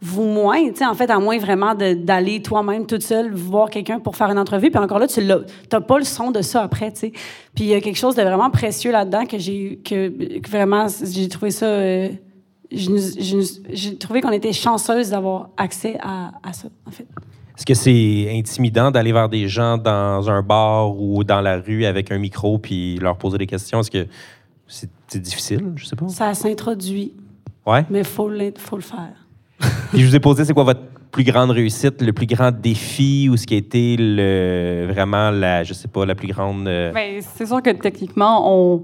vous 0.00 0.24
moins, 0.24 0.70
tu 0.70 0.76
sais, 0.76 0.86
en 0.86 0.94
fait, 0.94 1.10
à 1.10 1.18
moins 1.18 1.38
vraiment 1.38 1.74
d'aller 1.74 2.40
toi-même 2.40 2.86
toute 2.86 3.02
seule 3.02 3.32
voir 3.34 3.68
quelqu'un 3.68 4.00
pour 4.00 4.16
faire 4.16 4.30
une 4.30 4.38
entrevue. 4.38 4.70
Puis 4.70 4.80
encore 4.80 4.98
là, 4.98 5.06
tu 5.06 5.22
n'as 5.22 5.80
pas 5.80 5.98
le 5.98 6.04
son 6.04 6.30
de 6.30 6.40
ça 6.40 6.62
après, 6.62 6.90
tu 6.92 7.00
sais. 7.00 7.12
Puis 7.54 7.64
il 7.64 7.66
y 7.66 7.74
a 7.74 7.80
quelque 7.80 7.98
chose 7.98 8.14
de 8.14 8.22
vraiment 8.22 8.50
précieux 8.50 8.92
là-dedans 8.92 9.26
que 9.26 9.38
j'ai 9.38 9.80
que, 9.84 10.12
vraiment, 10.48 10.86
j'ai 11.04 11.28
trouvé 11.28 11.50
ça. 11.50 11.66
euh, 11.66 12.08
j'ai 12.70 13.96
trouvé 13.96 14.20
qu'on 14.20 14.30
était 14.30 14.52
chanceuse 14.52 15.10
d'avoir 15.10 15.50
accès 15.56 15.96
à, 16.00 16.32
à 16.42 16.52
ça, 16.52 16.68
en 16.86 16.90
fait. 16.90 17.06
Est-ce 17.58 17.66
que 17.66 17.74
c'est 17.74 18.28
intimidant 18.38 18.90
d'aller 18.92 19.12
vers 19.12 19.28
des 19.28 19.48
gens 19.48 19.76
dans 19.76 20.30
un 20.30 20.42
bar 20.42 20.96
ou 20.96 21.24
dans 21.24 21.40
la 21.40 21.58
rue 21.58 21.84
avec 21.84 22.12
un 22.12 22.18
micro 22.18 22.56
puis 22.58 22.96
leur 22.98 23.16
poser 23.18 23.36
des 23.36 23.46
questions? 23.48 23.80
Est-ce 23.80 23.90
que 23.90 24.06
c'est 24.68 24.88
c'est 25.08 25.20
difficile? 25.20 25.72
Je 25.74 25.84
sais 25.86 25.96
pas. 25.96 26.06
Ça 26.08 26.34
s'introduit, 26.34 27.14
Ouais. 27.66 27.84
mais 27.90 28.00
il 28.00 28.04
faut, 28.04 28.28
le- 28.28 28.52
faut 28.56 28.76
le 28.76 28.82
faire. 28.82 29.26
Puis 29.90 30.00
je 30.02 30.06
vous 30.06 30.14
ai 30.14 30.20
posé, 30.20 30.44
c'est 30.44 30.52
quoi 30.52 30.64
votre 30.64 30.82
plus 31.10 31.24
grande 31.24 31.50
réussite, 31.50 32.00
le 32.02 32.12
plus 32.12 32.26
grand 32.26 32.52
défi 32.52 33.28
ou 33.30 33.36
ce 33.38 33.46
qui 33.46 33.54
a 33.54 33.56
été 33.56 33.96
le, 33.98 34.86
vraiment 34.92 35.30
la, 35.30 35.64
je 35.64 35.72
sais 35.72 35.88
pas, 35.88 36.04
la 36.04 36.14
plus 36.14 36.28
grande. 36.28 36.68
euh, 36.68 36.92
Ben, 36.92 37.20
c'est 37.22 37.46
sûr 37.46 37.62
que 37.62 37.70
techniquement, 37.70 38.42
on, 38.54 38.82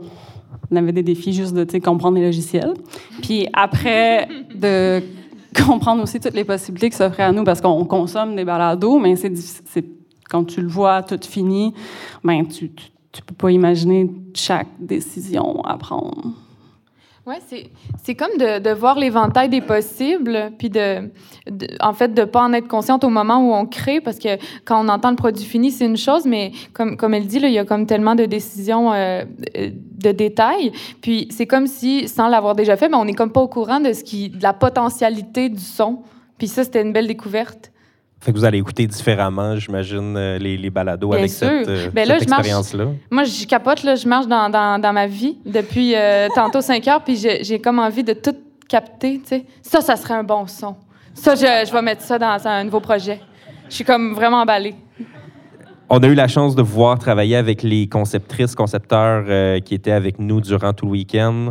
on 0.71 0.77
avait 0.77 0.93
des 0.93 1.03
défis 1.03 1.35
juste 1.35 1.55
de 1.55 1.79
comprendre 1.79 2.17
les 2.17 2.25
logiciels. 2.25 2.73
Puis 3.23 3.47
après, 3.53 4.27
de 4.55 5.03
comprendre 5.67 6.03
aussi 6.03 6.21
toutes 6.21 6.35
les 6.35 6.45
possibilités 6.45 6.91
qui 6.91 6.97
s'offraient 6.97 7.23
à 7.23 7.33
nous 7.33 7.45
parce 7.45 7.61
qu'on 7.61 7.85
consomme 7.85 8.37
des 8.37 8.45
balados, 8.45 8.99
mais 8.99 9.17
c'est 9.17 9.85
quand 10.29 10.45
tu 10.45 10.61
le 10.61 10.69
vois 10.69 11.03
tout 11.03 11.21
fini, 11.23 11.75
ben 12.23 12.47
tu, 12.47 12.73
tu, 12.73 12.87
tu 13.13 13.23
peux 13.23 13.35
pas 13.35 13.51
imaginer 13.51 14.11
chaque 14.35 14.69
décision 14.81 15.63
à 15.65 15.77
prendre. 15.77 16.33
Oui, 17.27 17.37
c'est, 18.03 18.15
comme 18.15 18.37
de, 18.39 18.59
de 18.59 18.71
voir 18.71 18.99
l'éventail 18.99 19.49
des 19.49 19.63
possibles, 19.63 20.53
puis 20.59 20.69
de, 20.69 21.11
de- 21.51 21.69
en 21.81 21.95
fait, 21.95 22.13
de 22.13 22.21
ne 22.21 22.27
pas 22.27 22.43
en 22.43 22.53
être 22.53 22.69
consciente 22.69 23.03
au 23.03 23.09
moment 23.09 23.39
où 23.39 23.55
on 23.55 23.65
crée, 23.65 24.03
parce 24.03 24.19
que 24.19 24.37
quand 24.67 24.85
on 24.85 24.89
entend 24.91 25.09
le 25.09 25.17
produit 25.17 25.45
fini, 25.47 25.71
c'est 25.71 25.87
une 25.87 25.97
chose, 25.97 26.27
mais 26.27 26.53
comme, 26.75 26.99
comme 26.99 27.15
elle 27.15 27.27
dit, 27.27 27.39
là, 27.39 27.49
il 27.49 27.55
y 27.55 27.59
a 27.59 27.65
comme 27.65 27.87
tellement 27.87 28.15
de 28.15 28.27
décisions, 28.27 28.93
euh, 28.93 29.25
de 29.55 30.13
détails, 30.13 30.71
puis 31.01 31.27
c'est 31.31 31.47
comme 31.47 31.67
si, 31.67 32.09
sans 32.09 32.29
l'avoir 32.29 32.55
déjà 32.55 32.77
fait, 32.77 32.91
mais 32.91 32.97
on 32.99 33.07
n'est 33.07 33.15
comme 33.15 33.33
pas 33.33 33.41
au 33.41 33.49
courant 33.49 33.81
de, 33.81 33.95
ce 33.95 34.05
qui, 34.05 34.29
de 34.29 34.43
la 34.43 34.53
potentialité 34.53 35.49
du 35.49 35.63
son. 35.63 36.01
Puis 36.37 36.49
ça, 36.49 36.63
c'était 36.63 36.83
une 36.83 36.93
belle 36.93 37.07
découverte. 37.07 37.73
Fait 38.25 38.33
que 38.33 38.39
vous 38.39 38.45
allez 38.47 38.57
écouter 38.57 38.87
différemment, 38.87 39.55
j'imagine, 39.57 40.17
euh, 40.17 40.39
les, 40.39 40.57
les 40.57 40.71
balados 40.71 41.11
Bien 41.11 41.19
avec 41.19 41.31
sûr. 41.31 41.47
cette, 41.47 41.69
euh, 41.69 41.91
Ben 41.93 42.07
cette 42.07 42.23
expérience-là. 42.23 42.87
Moi, 43.11 43.25
je 43.25 43.47
capote, 43.47 43.83
là, 43.83 43.97
je 43.97 44.09
marche 44.09 44.27
dans, 44.27 44.49
dans, 44.49 44.81
dans 44.81 44.93
ma 44.95 45.07
vie 45.07 45.37
depuis 45.45 45.95
euh, 45.95 46.29
tantôt 46.35 46.61
5 46.63 46.89
heures, 46.89 47.05
puis 47.05 47.17
j'ai 47.17 47.61
comme 47.61 47.79
envie 47.79 48.03
de 48.03 48.15
tout 48.15 48.35
capter. 48.67 49.21
Ça, 49.61 49.83
ça 49.83 49.97
serait 49.97 50.15
un 50.15 50.25
bon 50.25 50.47
son. 50.47 50.75
Ça, 51.13 51.35
je, 51.35 51.67
je 51.69 51.71
vais 51.71 51.83
mettre 51.83 52.01
ça 52.01 52.19
dans 52.19 52.49
un 52.49 52.65
nouveau 52.65 52.81
projet. 52.81 53.21
Je 53.69 53.75
suis 53.75 53.85
comme 53.85 54.15
vraiment 54.15 54.41
emballée. 54.41 54.75
On 55.91 55.99
a 56.03 56.07
eu 56.07 56.15
la 56.15 56.27
chance 56.27 56.55
de 56.57 56.63
voir 56.63 56.99
travailler 56.99 57.37
avec 57.37 57.63
les 57.63 57.89
conceptrices, 57.89 58.55
concepteurs 58.55 59.27
euh, 59.29 59.61
qui 59.61 59.75
étaient 59.75 59.93
avec 59.93 60.19
nous 60.19 60.41
durant 60.41 60.73
tout 60.73 60.87
le 60.87 60.93
week-end, 60.93 61.51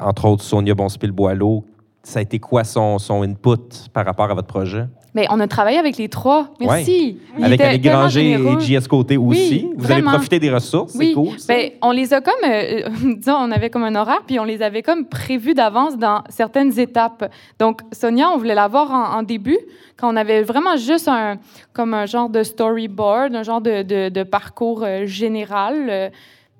entre 0.00 0.26
autres 0.26 0.42
Sonia 0.42 0.74
Bonspil-Boileau. 0.74 1.64
Ça 2.02 2.18
a 2.18 2.22
été 2.22 2.38
quoi 2.38 2.62
son, 2.64 2.98
son 2.98 3.22
input 3.22 3.88
par 3.94 4.04
rapport 4.04 4.30
à 4.30 4.34
votre 4.34 4.48
projet? 4.48 4.84
Mais 5.14 5.26
on 5.28 5.38
a 5.40 5.46
travaillé 5.46 5.76
avec 5.78 5.98
les 5.98 6.08
trois. 6.08 6.48
Merci. 6.58 7.18
Ils 7.38 7.44
Avec 7.44 7.60
tellement 7.60 8.00
Granger 8.00 8.30
et 8.32 8.60
JS 8.60 8.88
Côté 8.88 9.18
aussi. 9.18 9.66
Oui, 9.68 9.70
vous 9.76 9.84
allez 9.84 9.94
vraiment. 10.00 10.12
profiter 10.12 10.38
des 10.38 10.50
ressources, 10.50 10.92
c'est 10.92 10.98
Oui, 10.98 11.12
cool. 11.12 11.38
ça. 11.38 11.52
ben, 11.52 11.70
on 11.82 11.90
les 11.90 12.14
a 12.14 12.22
comme, 12.22 12.32
euh, 12.44 12.88
disons, 13.16 13.34
on 13.38 13.50
avait 13.50 13.68
comme 13.68 13.82
un 13.84 13.94
horaire, 13.94 14.22
puis 14.26 14.40
on 14.40 14.44
les 14.44 14.62
avait 14.62 14.80
comme 14.82 15.04
prévus 15.04 15.52
d'avance 15.52 15.98
dans 15.98 16.24
certaines 16.30 16.78
étapes. 16.78 17.30
Donc, 17.58 17.80
Sonia, 17.92 18.30
on 18.30 18.38
voulait 18.38 18.54
la 18.54 18.68
voir 18.68 18.90
en, 18.90 19.18
en 19.18 19.22
début, 19.22 19.58
quand 19.98 20.10
on 20.10 20.16
avait 20.16 20.42
vraiment 20.42 20.76
juste 20.78 21.08
un, 21.08 21.36
comme 21.74 21.92
un 21.92 22.06
genre 22.06 22.30
de 22.30 22.42
storyboard, 22.42 23.34
un 23.36 23.42
genre 23.42 23.60
de, 23.60 23.82
de- 23.82 24.08
de 24.08 24.22
parcours 24.22 24.82
euh, 24.82 25.04
général, 25.04 25.88
euh, 25.90 26.08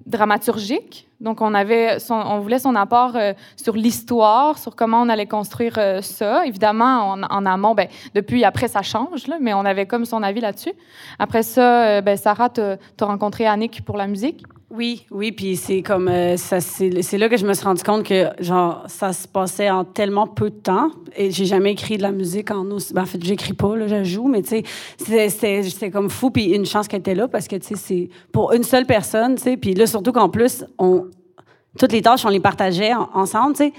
dramaturgique. 0.06 1.08
Donc, 1.22 1.40
on, 1.40 1.54
avait 1.54 1.98
son- 2.00 2.14
on 2.14 2.40
voulait 2.40 2.58
son 2.58 2.74
apport 2.74 3.12
euh, 3.14 3.32
sur 3.56 3.74
l'histoire, 3.74 4.58
sur 4.58 4.74
comment 4.74 5.00
on 5.00 5.08
allait 5.08 5.26
construire 5.26 5.74
euh, 5.78 6.02
ça. 6.02 6.44
Évidemment, 6.46 7.12
en, 7.12 7.46
amont, 7.46 7.74
ben, 7.74 7.88
depuis, 8.14 8.44
après, 8.44 8.68
ça 8.68 8.82
change, 8.82 9.28
là, 9.28 9.36
mais 9.40 9.54
on 9.54 9.64
avait 9.64 9.86
comme 9.86 10.04
son 10.04 10.22
avis 10.22 10.40
là-dessus. 10.40 10.72
Après 11.18 11.42
ça, 11.44 11.84
euh, 11.84 12.00
ben, 12.00 12.16
Sarah, 12.16 12.50
tu 12.50 12.60
as 12.60 12.78
rencontré 13.00 13.46
Annick 13.46 13.84
pour 13.84 13.96
la 13.96 14.08
musique. 14.08 14.42
Oui, 14.74 15.04
oui, 15.10 15.32
puis 15.32 15.56
c'est 15.56 15.82
comme 15.82 16.08
euh, 16.08 16.38
ça, 16.38 16.60
c'est 16.60 16.88
là 17.18 17.28
que 17.28 17.36
je 17.36 17.46
me 17.46 17.52
suis 17.52 17.64
rendu 17.64 17.82
compte 17.82 18.04
que 18.04 18.28
genre 18.40 18.84
ça 18.86 19.12
se 19.12 19.28
passait 19.28 19.68
en 19.68 19.84
tellement 19.84 20.26
peu 20.26 20.48
de 20.48 20.54
temps 20.56 20.88
et 21.14 21.30
j'ai 21.30 21.44
jamais 21.44 21.72
écrit 21.72 21.98
de 21.98 22.02
la 22.02 22.10
musique 22.10 22.50
en 22.50 22.64
aussi. 22.70 22.94
Ben, 22.94 23.02
en 23.02 23.06
fait, 23.06 23.22
j'écris 23.22 23.52
pas 23.52 23.76
là, 23.76 23.86
je 23.86 24.02
joue, 24.02 24.28
mais 24.28 24.40
tu 24.42 24.62
sais, 24.96 25.28
c'était- 25.28 25.90
comme 25.90 26.08
fou 26.08 26.30
puis 26.30 26.46
une 26.54 26.64
chance 26.64 26.88
qu'elle 26.88 27.00
était 27.00 27.14
là 27.14 27.28
parce 27.28 27.48
que 27.48 27.56
tu 27.56 27.66
sais 27.68 27.74
c'est 27.76 28.08
pour 28.32 28.52
une 28.54 28.62
seule 28.62 28.86
personne, 28.86 29.34
tu 29.34 29.42
sais, 29.42 29.56
puis 29.58 29.74
là 29.74 29.86
surtout 29.86 30.12
qu'en 30.12 30.30
plus 30.30 30.64
on 30.78 31.04
toutes 31.78 31.92
les 31.92 32.00
tâches 32.00 32.24
on 32.24 32.30
les 32.30 32.40
partageait 32.40 32.94
en- 32.94 33.10
ensemble, 33.12 33.52
tu 33.54 33.64
sais. 33.64 33.72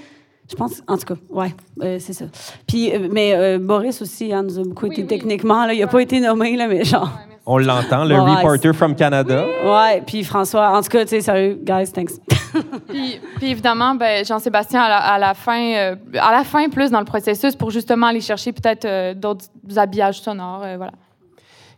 Je 0.48 0.54
pense, 0.56 0.82
en 0.86 0.98
tout 0.98 1.06
cas, 1.06 1.20
ouais, 1.30 1.54
euh, 1.82 1.96
c'est 1.98 2.12
ça. 2.12 2.26
Puis, 2.68 2.92
euh, 2.94 3.08
mais 3.10 3.58
Boris 3.58 4.02
aussi, 4.02 4.30
hein, 4.30 4.42
nous 4.42 4.58
a 4.58 4.62
beaucoup 4.62 4.86
été 4.92 5.02
techniquement, 5.08 5.64
là, 5.64 5.72
il 5.72 5.82
a 5.82 5.86
pas 5.86 6.02
été 6.02 6.20
nommé, 6.20 6.54
là, 6.54 6.68
mais 6.68 6.84
genre. 6.84 7.08
On 7.46 7.58
l'entend, 7.58 8.04
le 8.04 8.14
Ouais, 8.14 8.36
reporter 8.36 8.72
from 8.74 8.94
Canada. 8.94 9.44
Ouais, 9.64 10.02
puis 10.06 10.24
François, 10.24 10.70
en 10.70 10.80
tout 10.82 10.88
cas, 10.88 11.02
tu 11.04 11.10
sais, 11.10 11.20
sérieux, 11.20 11.58
guys, 11.62 11.92
thanks. 11.92 12.12
Puis, 12.88 13.20
puis 13.36 13.50
évidemment, 13.50 13.96
ben, 13.96 14.24
Jean-Sébastien, 14.24 14.80
à 14.80 14.88
la, 14.88 14.96
à 14.98 15.18
la 15.18 15.34
fin, 15.34 15.74
euh, 15.74 15.96
à 16.20 16.30
la 16.30 16.44
fin, 16.44 16.68
plus 16.68 16.88
dans 16.92 17.00
le 17.00 17.04
processus, 17.04 17.56
pour 17.56 17.70
justement 17.72 18.06
aller 18.06 18.20
chercher 18.20 18.52
peut-être 18.52 18.84
euh, 18.84 19.12
d'autres 19.12 19.46
habillages 19.76 20.20
sonores. 20.20 20.62
euh, 20.62 20.76
voilà. 20.76 20.92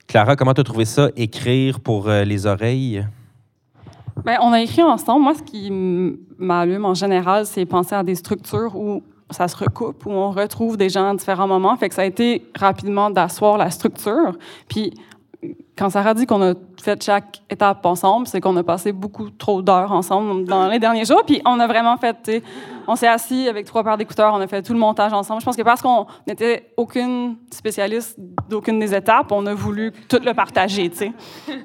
Clara, 0.06 0.36
comment 0.36 0.52
tu 0.52 0.60
as 0.60 0.64
trouvé 0.64 0.84
ça, 0.84 1.08
écrire 1.16 1.80
pour 1.80 2.10
euh, 2.10 2.24
les 2.24 2.44
oreilles? 2.44 3.06
Ben, 4.22 4.36
on 4.42 4.52
a 4.52 4.60
écrit 4.60 4.82
ensemble. 4.82 5.22
Moi, 5.24 5.34
ce 5.34 5.42
qui 5.42 5.70
m'allume 6.38 6.84
en 6.84 6.94
général, 6.94 7.46
c'est 7.46 7.64
penser 7.64 7.94
à 7.94 8.02
des 8.02 8.14
structures 8.14 8.76
où 8.76 9.02
ça 9.30 9.48
se 9.48 9.56
recoupe, 9.56 10.04
où 10.04 10.10
on 10.10 10.30
retrouve 10.30 10.76
des 10.76 10.90
gens 10.90 11.10
à 11.10 11.14
différents 11.14 11.48
moments. 11.48 11.74
Fait 11.78 11.88
que 11.88 11.94
ça 11.94 12.02
a 12.02 12.06
été 12.06 12.44
rapidement 12.54 13.08
d'asseoir 13.08 13.56
la 13.56 13.70
structure. 13.70 14.36
Puis, 14.68 14.92
quand 15.76 15.90
Sarah 15.90 16.14
dit 16.14 16.24
qu'on 16.24 16.42
a 16.42 16.54
fait 16.82 17.02
chaque 17.02 17.42
étape 17.50 17.84
ensemble, 17.84 18.26
c'est 18.26 18.40
qu'on 18.40 18.56
a 18.56 18.62
passé 18.62 18.92
beaucoup 18.92 19.28
trop 19.28 19.60
d'heures 19.60 19.92
ensemble 19.92 20.46
dans 20.46 20.68
les 20.68 20.78
derniers 20.78 21.04
jours. 21.04 21.22
Puis, 21.26 21.42
on 21.44 21.60
a 21.60 21.66
vraiment 21.66 21.98
fait, 21.98 22.42
on 22.88 22.96
s'est 22.96 23.06
assis 23.06 23.46
avec 23.46 23.66
trois 23.66 23.84
paires 23.84 23.98
d'écouteurs, 23.98 24.32
on 24.32 24.40
a 24.40 24.46
fait 24.46 24.62
tout 24.62 24.72
le 24.72 24.78
montage 24.78 25.12
ensemble. 25.12 25.40
Je 25.40 25.44
pense 25.44 25.56
que 25.56 25.62
parce 25.62 25.82
qu'on 25.82 26.06
n'était 26.26 26.72
aucune 26.78 27.36
spécialiste 27.50 28.18
d'aucune 28.48 28.78
des 28.78 28.94
étapes, 28.94 29.30
on 29.32 29.44
a 29.44 29.52
voulu 29.52 29.92
tout 30.08 30.20
le 30.24 30.32
partager, 30.32 30.88
tu. 30.88 31.12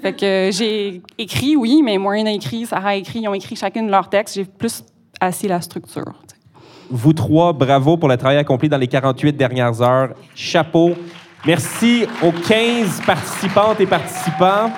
Fait 0.02 0.14
que 0.14 0.50
j'ai 0.52 1.02
écrit, 1.18 1.56
oui, 1.56 1.82
mais 1.82 1.98
Maureen 1.98 2.28
a 2.28 2.32
écrit, 2.34 2.66
Sarah 2.66 2.90
a 2.90 2.96
écrit, 2.96 3.20
ils 3.20 3.30
ont 3.30 3.34
écrit 3.34 3.56
chacune 3.56 3.90
leur 3.90 4.10
texte. 4.10 4.36
J'ai 4.36 4.46
plus 4.46 4.84
assis 5.22 5.48
la 5.48 5.62
structure. 5.62 6.14
tu 6.28 6.36
sais. 6.36 6.42
Vous 6.90 7.14
trois, 7.14 7.54
bravo 7.54 7.96
pour 7.96 8.10
le 8.10 8.18
travail 8.18 8.38
accompli 8.38 8.68
dans 8.68 8.78
les 8.78 8.88
48 8.88 9.38
dernières 9.38 9.82
heures. 9.82 10.10
Chapeau. 10.36 10.96
Merci 11.44 12.06
aux 12.22 12.32
15 12.32 13.02
participantes 13.04 13.82
et 13.82 13.88
participants. 13.88 14.70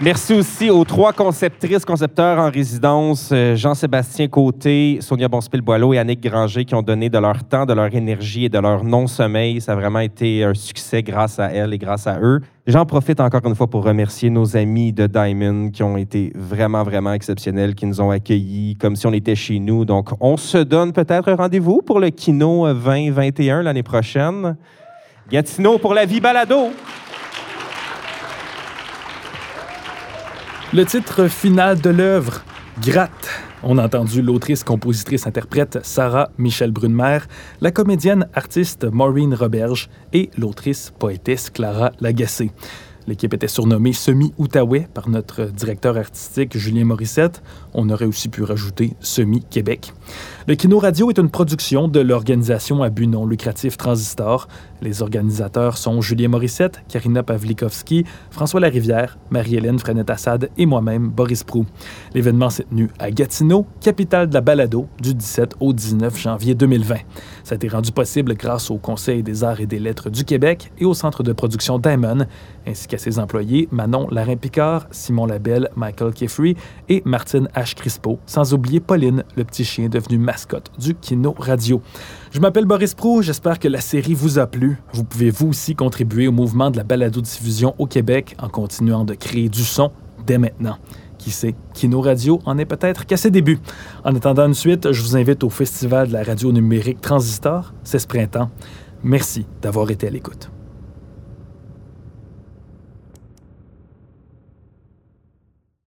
Merci 0.00 0.34
aussi 0.34 0.70
aux 0.70 0.84
trois 0.84 1.12
conceptrices, 1.12 1.84
concepteurs 1.84 2.38
en 2.38 2.50
résidence, 2.50 3.30
euh, 3.32 3.56
Jean-Sébastien 3.56 4.28
Côté, 4.28 4.98
Sonia 5.00 5.26
Bonspil-Boileau 5.26 5.92
et 5.94 5.98
Annick 5.98 6.22
Granger, 6.22 6.64
qui 6.64 6.74
ont 6.76 6.82
donné 6.82 7.08
de 7.08 7.18
leur 7.18 7.42
temps, 7.42 7.66
de 7.66 7.72
leur 7.72 7.92
énergie 7.92 8.44
et 8.44 8.48
de 8.48 8.58
leur 8.60 8.84
non-sommeil. 8.84 9.60
Ça 9.60 9.72
a 9.72 9.74
vraiment 9.74 9.98
été 9.98 10.44
un 10.44 10.54
succès 10.54 11.02
grâce 11.02 11.40
à 11.40 11.46
elles 11.46 11.74
et 11.74 11.78
grâce 11.78 12.06
à 12.06 12.20
eux. 12.20 12.42
J'en 12.68 12.86
profite 12.86 13.18
encore 13.20 13.44
une 13.44 13.56
fois 13.56 13.66
pour 13.66 13.82
remercier 13.82 14.30
nos 14.30 14.56
amis 14.56 14.92
de 14.92 15.08
Diamond 15.08 15.70
qui 15.70 15.82
ont 15.82 15.96
été 15.96 16.30
vraiment, 16.36 16.84
vraiment 16.84 17.12
exceptionnels, 17.12 17.74
qui 17.74 17.86
nous 17.86 18.00
ont 18.00 18.10
accueillis 18.10 18.76
comme 18.76 18.94
si 18.94 19.06
on 19.08 19.12
était 19.12 19.34
chez 19.34 19.58
nous. 19.58 19.84
Donc, 19.84 20.10
on 20.20 20.36
se 20.36 20.58
donne 20.58 20.92
peut-être 20.92 21.32
rendez-vous 21.32 21.82
pour 21.82 21.98
le 21.98 22.10
Kino 22.10 22.72
2021 22.72 23.62
l'année 23.62 23.82
prochaine. 23.82 24.56
Gatineau 25.28 25.78
pour 25.78 25.92
la 25.92 26.04
vie 26.04 26.20
balado. 26.20 26.70
Le 30.72 30.84
titre 30.84 31.26
final 31.26 31.80
de 31.80 31.90
l'œuvre, 31.90 32.42
Gratte. 32.80 33.28
On 33.64 33.78
a 33.78 33.84
entendu 33.86 34.22
l'autrice, 34.22 34.62
compositrice, 34.62 35.26
interprète 35.26 35.80
Sarah 35.82 36.30
Michel 36.38 36.70
Brunmer, 36.70 37.18
la 37.60 37.72
comédienne 37.72 38.28
artiste 38.34 38.84
Maureen 38.84 39.34
Roberge 39.34 39.88
et 40.12 40.30
l'autrice 40.38 40.92
poétesse 40.96 41.50
Clara 41.50 41.90
Lagacé. 41.98 42.52
L'équipe 43.06 43.32
était 43.34 43.46
surnommée 43.46 43.92
Semi-Outaouais 43.92 44.88
par 44.92 45.08
notre 45.08 45.44
directeur 45.44 45.96
artistique 45.96 46.58
Julien 46.58 46.84
Morissette. 46.84 47.40
On 47.72 47.88
aurait 47.90 48.04
aussi 48.04 48.28
pu 48.28 48.42
rajouter 48.42 48.94
Semi-Québec. 49.00 49.92
Le 50.48 50.56
Kino 50.56 50.78
Radio 50.78 51.10
est 51.10 51.18
une 51.18 51.30
production 51.30 51.86
de 51.86 52.00
l'organisation 52.00 52.82
à 52.82 52.90
but 52.90 53.06
non 53.06 53.24
lucratif 53.24 53.76
Transistor. 53.76 54.48
Les 54.82 55.02
organisateurs 55.02 55.78
sont 55.78 56.00
Julien 56.00 56.28
Morissette, 56.28 56.82
Karina 56.88 57.22
Pavlikovski, 57.22 58.04
François 58.30 58.60
Larivière, 58.60 59.18
Marie-Hélène 59.30 59.78
Frenette-Assad 59.78 60.50
et 60.58 60.66
moi-même, 60.66 61.08
Boris 61.08 61.44
Prou. 61.44 61.64
L'événement 62.12 62.50
s'est 62.50 62.64
tenu 62.64 62.90
à 62.98 63.10
Gatineau, 63.10 63.66
capitale 63.80 64.28
de 64.28 64.34
la 64.34 64.40
balado, 64.40 64.86
du 65.00 65.14
17 65.14 65.54
au 65.60 65.72
19 65.72 66.18
janvier 66.18 66.54
2020. 66.54 66.96
Ça 67.46 67.54
a 67.54 67.54
été 67.54 67.68
rendu 67.68 67.92
possible 67.92 68.34
grâce 68.34 68.72
au 68.72 68.76
Conseil 68.76 69.22
des 69.22 69.44
arts 69.44 69.60
et 69.60 69.66
des 69.66 69.78
lettres 69.78 70.10
du 70.10 70.24
Québec 70.24 70.72
et 70.78 70.84
au 70.84 70.94
centre 70.94 71.22
de 71.22 71.32
production 71.32 71.78
Diamond, 71.78 72.26
ainsi 72.66 72.88
qu'à 72.88 72.98
ses 72.98 73.20
employés 73.20 73.68
Manon 73.70 74.08
Larin-Picard, 74.10 74.88
Simon 74.90 75.26
Labelle, 75.26 75.70
Michael 75.76 76.12
Keffrey 76.12 76.56
et 76.88 77.02
Martine 77.04 77.48
H. 77.54 77.76
Crispo, 77.76 78.18
sans 78.26 78.52
oublier 78.52 78.80
Pauline, 78.80 79.22
le 79.36 79.44
petit 79.44 79.64
chien 79.64 79.88
devenu 79.88 80.18
mascotte 80.18 80.72
du 80.76 80.96
Kino 80.96 81.36
Radio. 81.38 81.80
Je 82.32 82.40
m'appelle 82.40 82.64
Boris 82.64 82.94
Prou, 82.94 83.22
j'espère 83.22 83.60
que 83.60 83.68
la 83.68 83.80
série 83.80 84.14
vous 84.14 84.40
a 84.40 84.48
plu. 84.48 84.82
Vous 84.92 85.04
pouvez 85.04 85.30
vous 85.30 85.50
aussi 85.50 85.76
contribuer 85.76 86.26
au 86.26 86.32
mouvement 86.32 86.72
de 86.72 86.76
la 86.76 86.82
balado-diffusion 86.82 87.76
au 87.78 87.86
Québec 87.86 88.34
en 88.42 88.48
continuant 88.48 89.04
de 89.04 89.14
créer 89.14 89.48
du 89.48 89.62
son 89.62 89.92
dès 90.26 90.38
maintenant. 90.38 90.78
Qui 91.26 91.32
sait, 91.32 91.56
Kino 91.74 92.00
Radio 92.00 92.40
en 92.44 92.56
est 92.56 92.66
peut-être 92.66 93.04
qu'à 93.04 93.16
ses 93.16 93.32
débuts. 93.32 93.58
En 94.04 94.14
attendant 94.14 94.46
une 94.46 94.54
suite, 94.54 94.92
je 94.92 95.02
vous 95.02 95.16
invite 95.16 95.42
au 95.42 95.50
Festival 95.50 96.06
de 96.06 96.12
la 96.12 96.22
radio 96.22 96.52
numérique 96.52 97.00
Transistor, 97.00 97.74
c'est 97.82 97.98
ce 97.98 98.06
printemps. 98.06 98.48
Merci 99.02 99.44
d'avoir 99.60 99.90
été 99.90 100.06
à 100.06 100.10
l'écoute. 100.10 100.52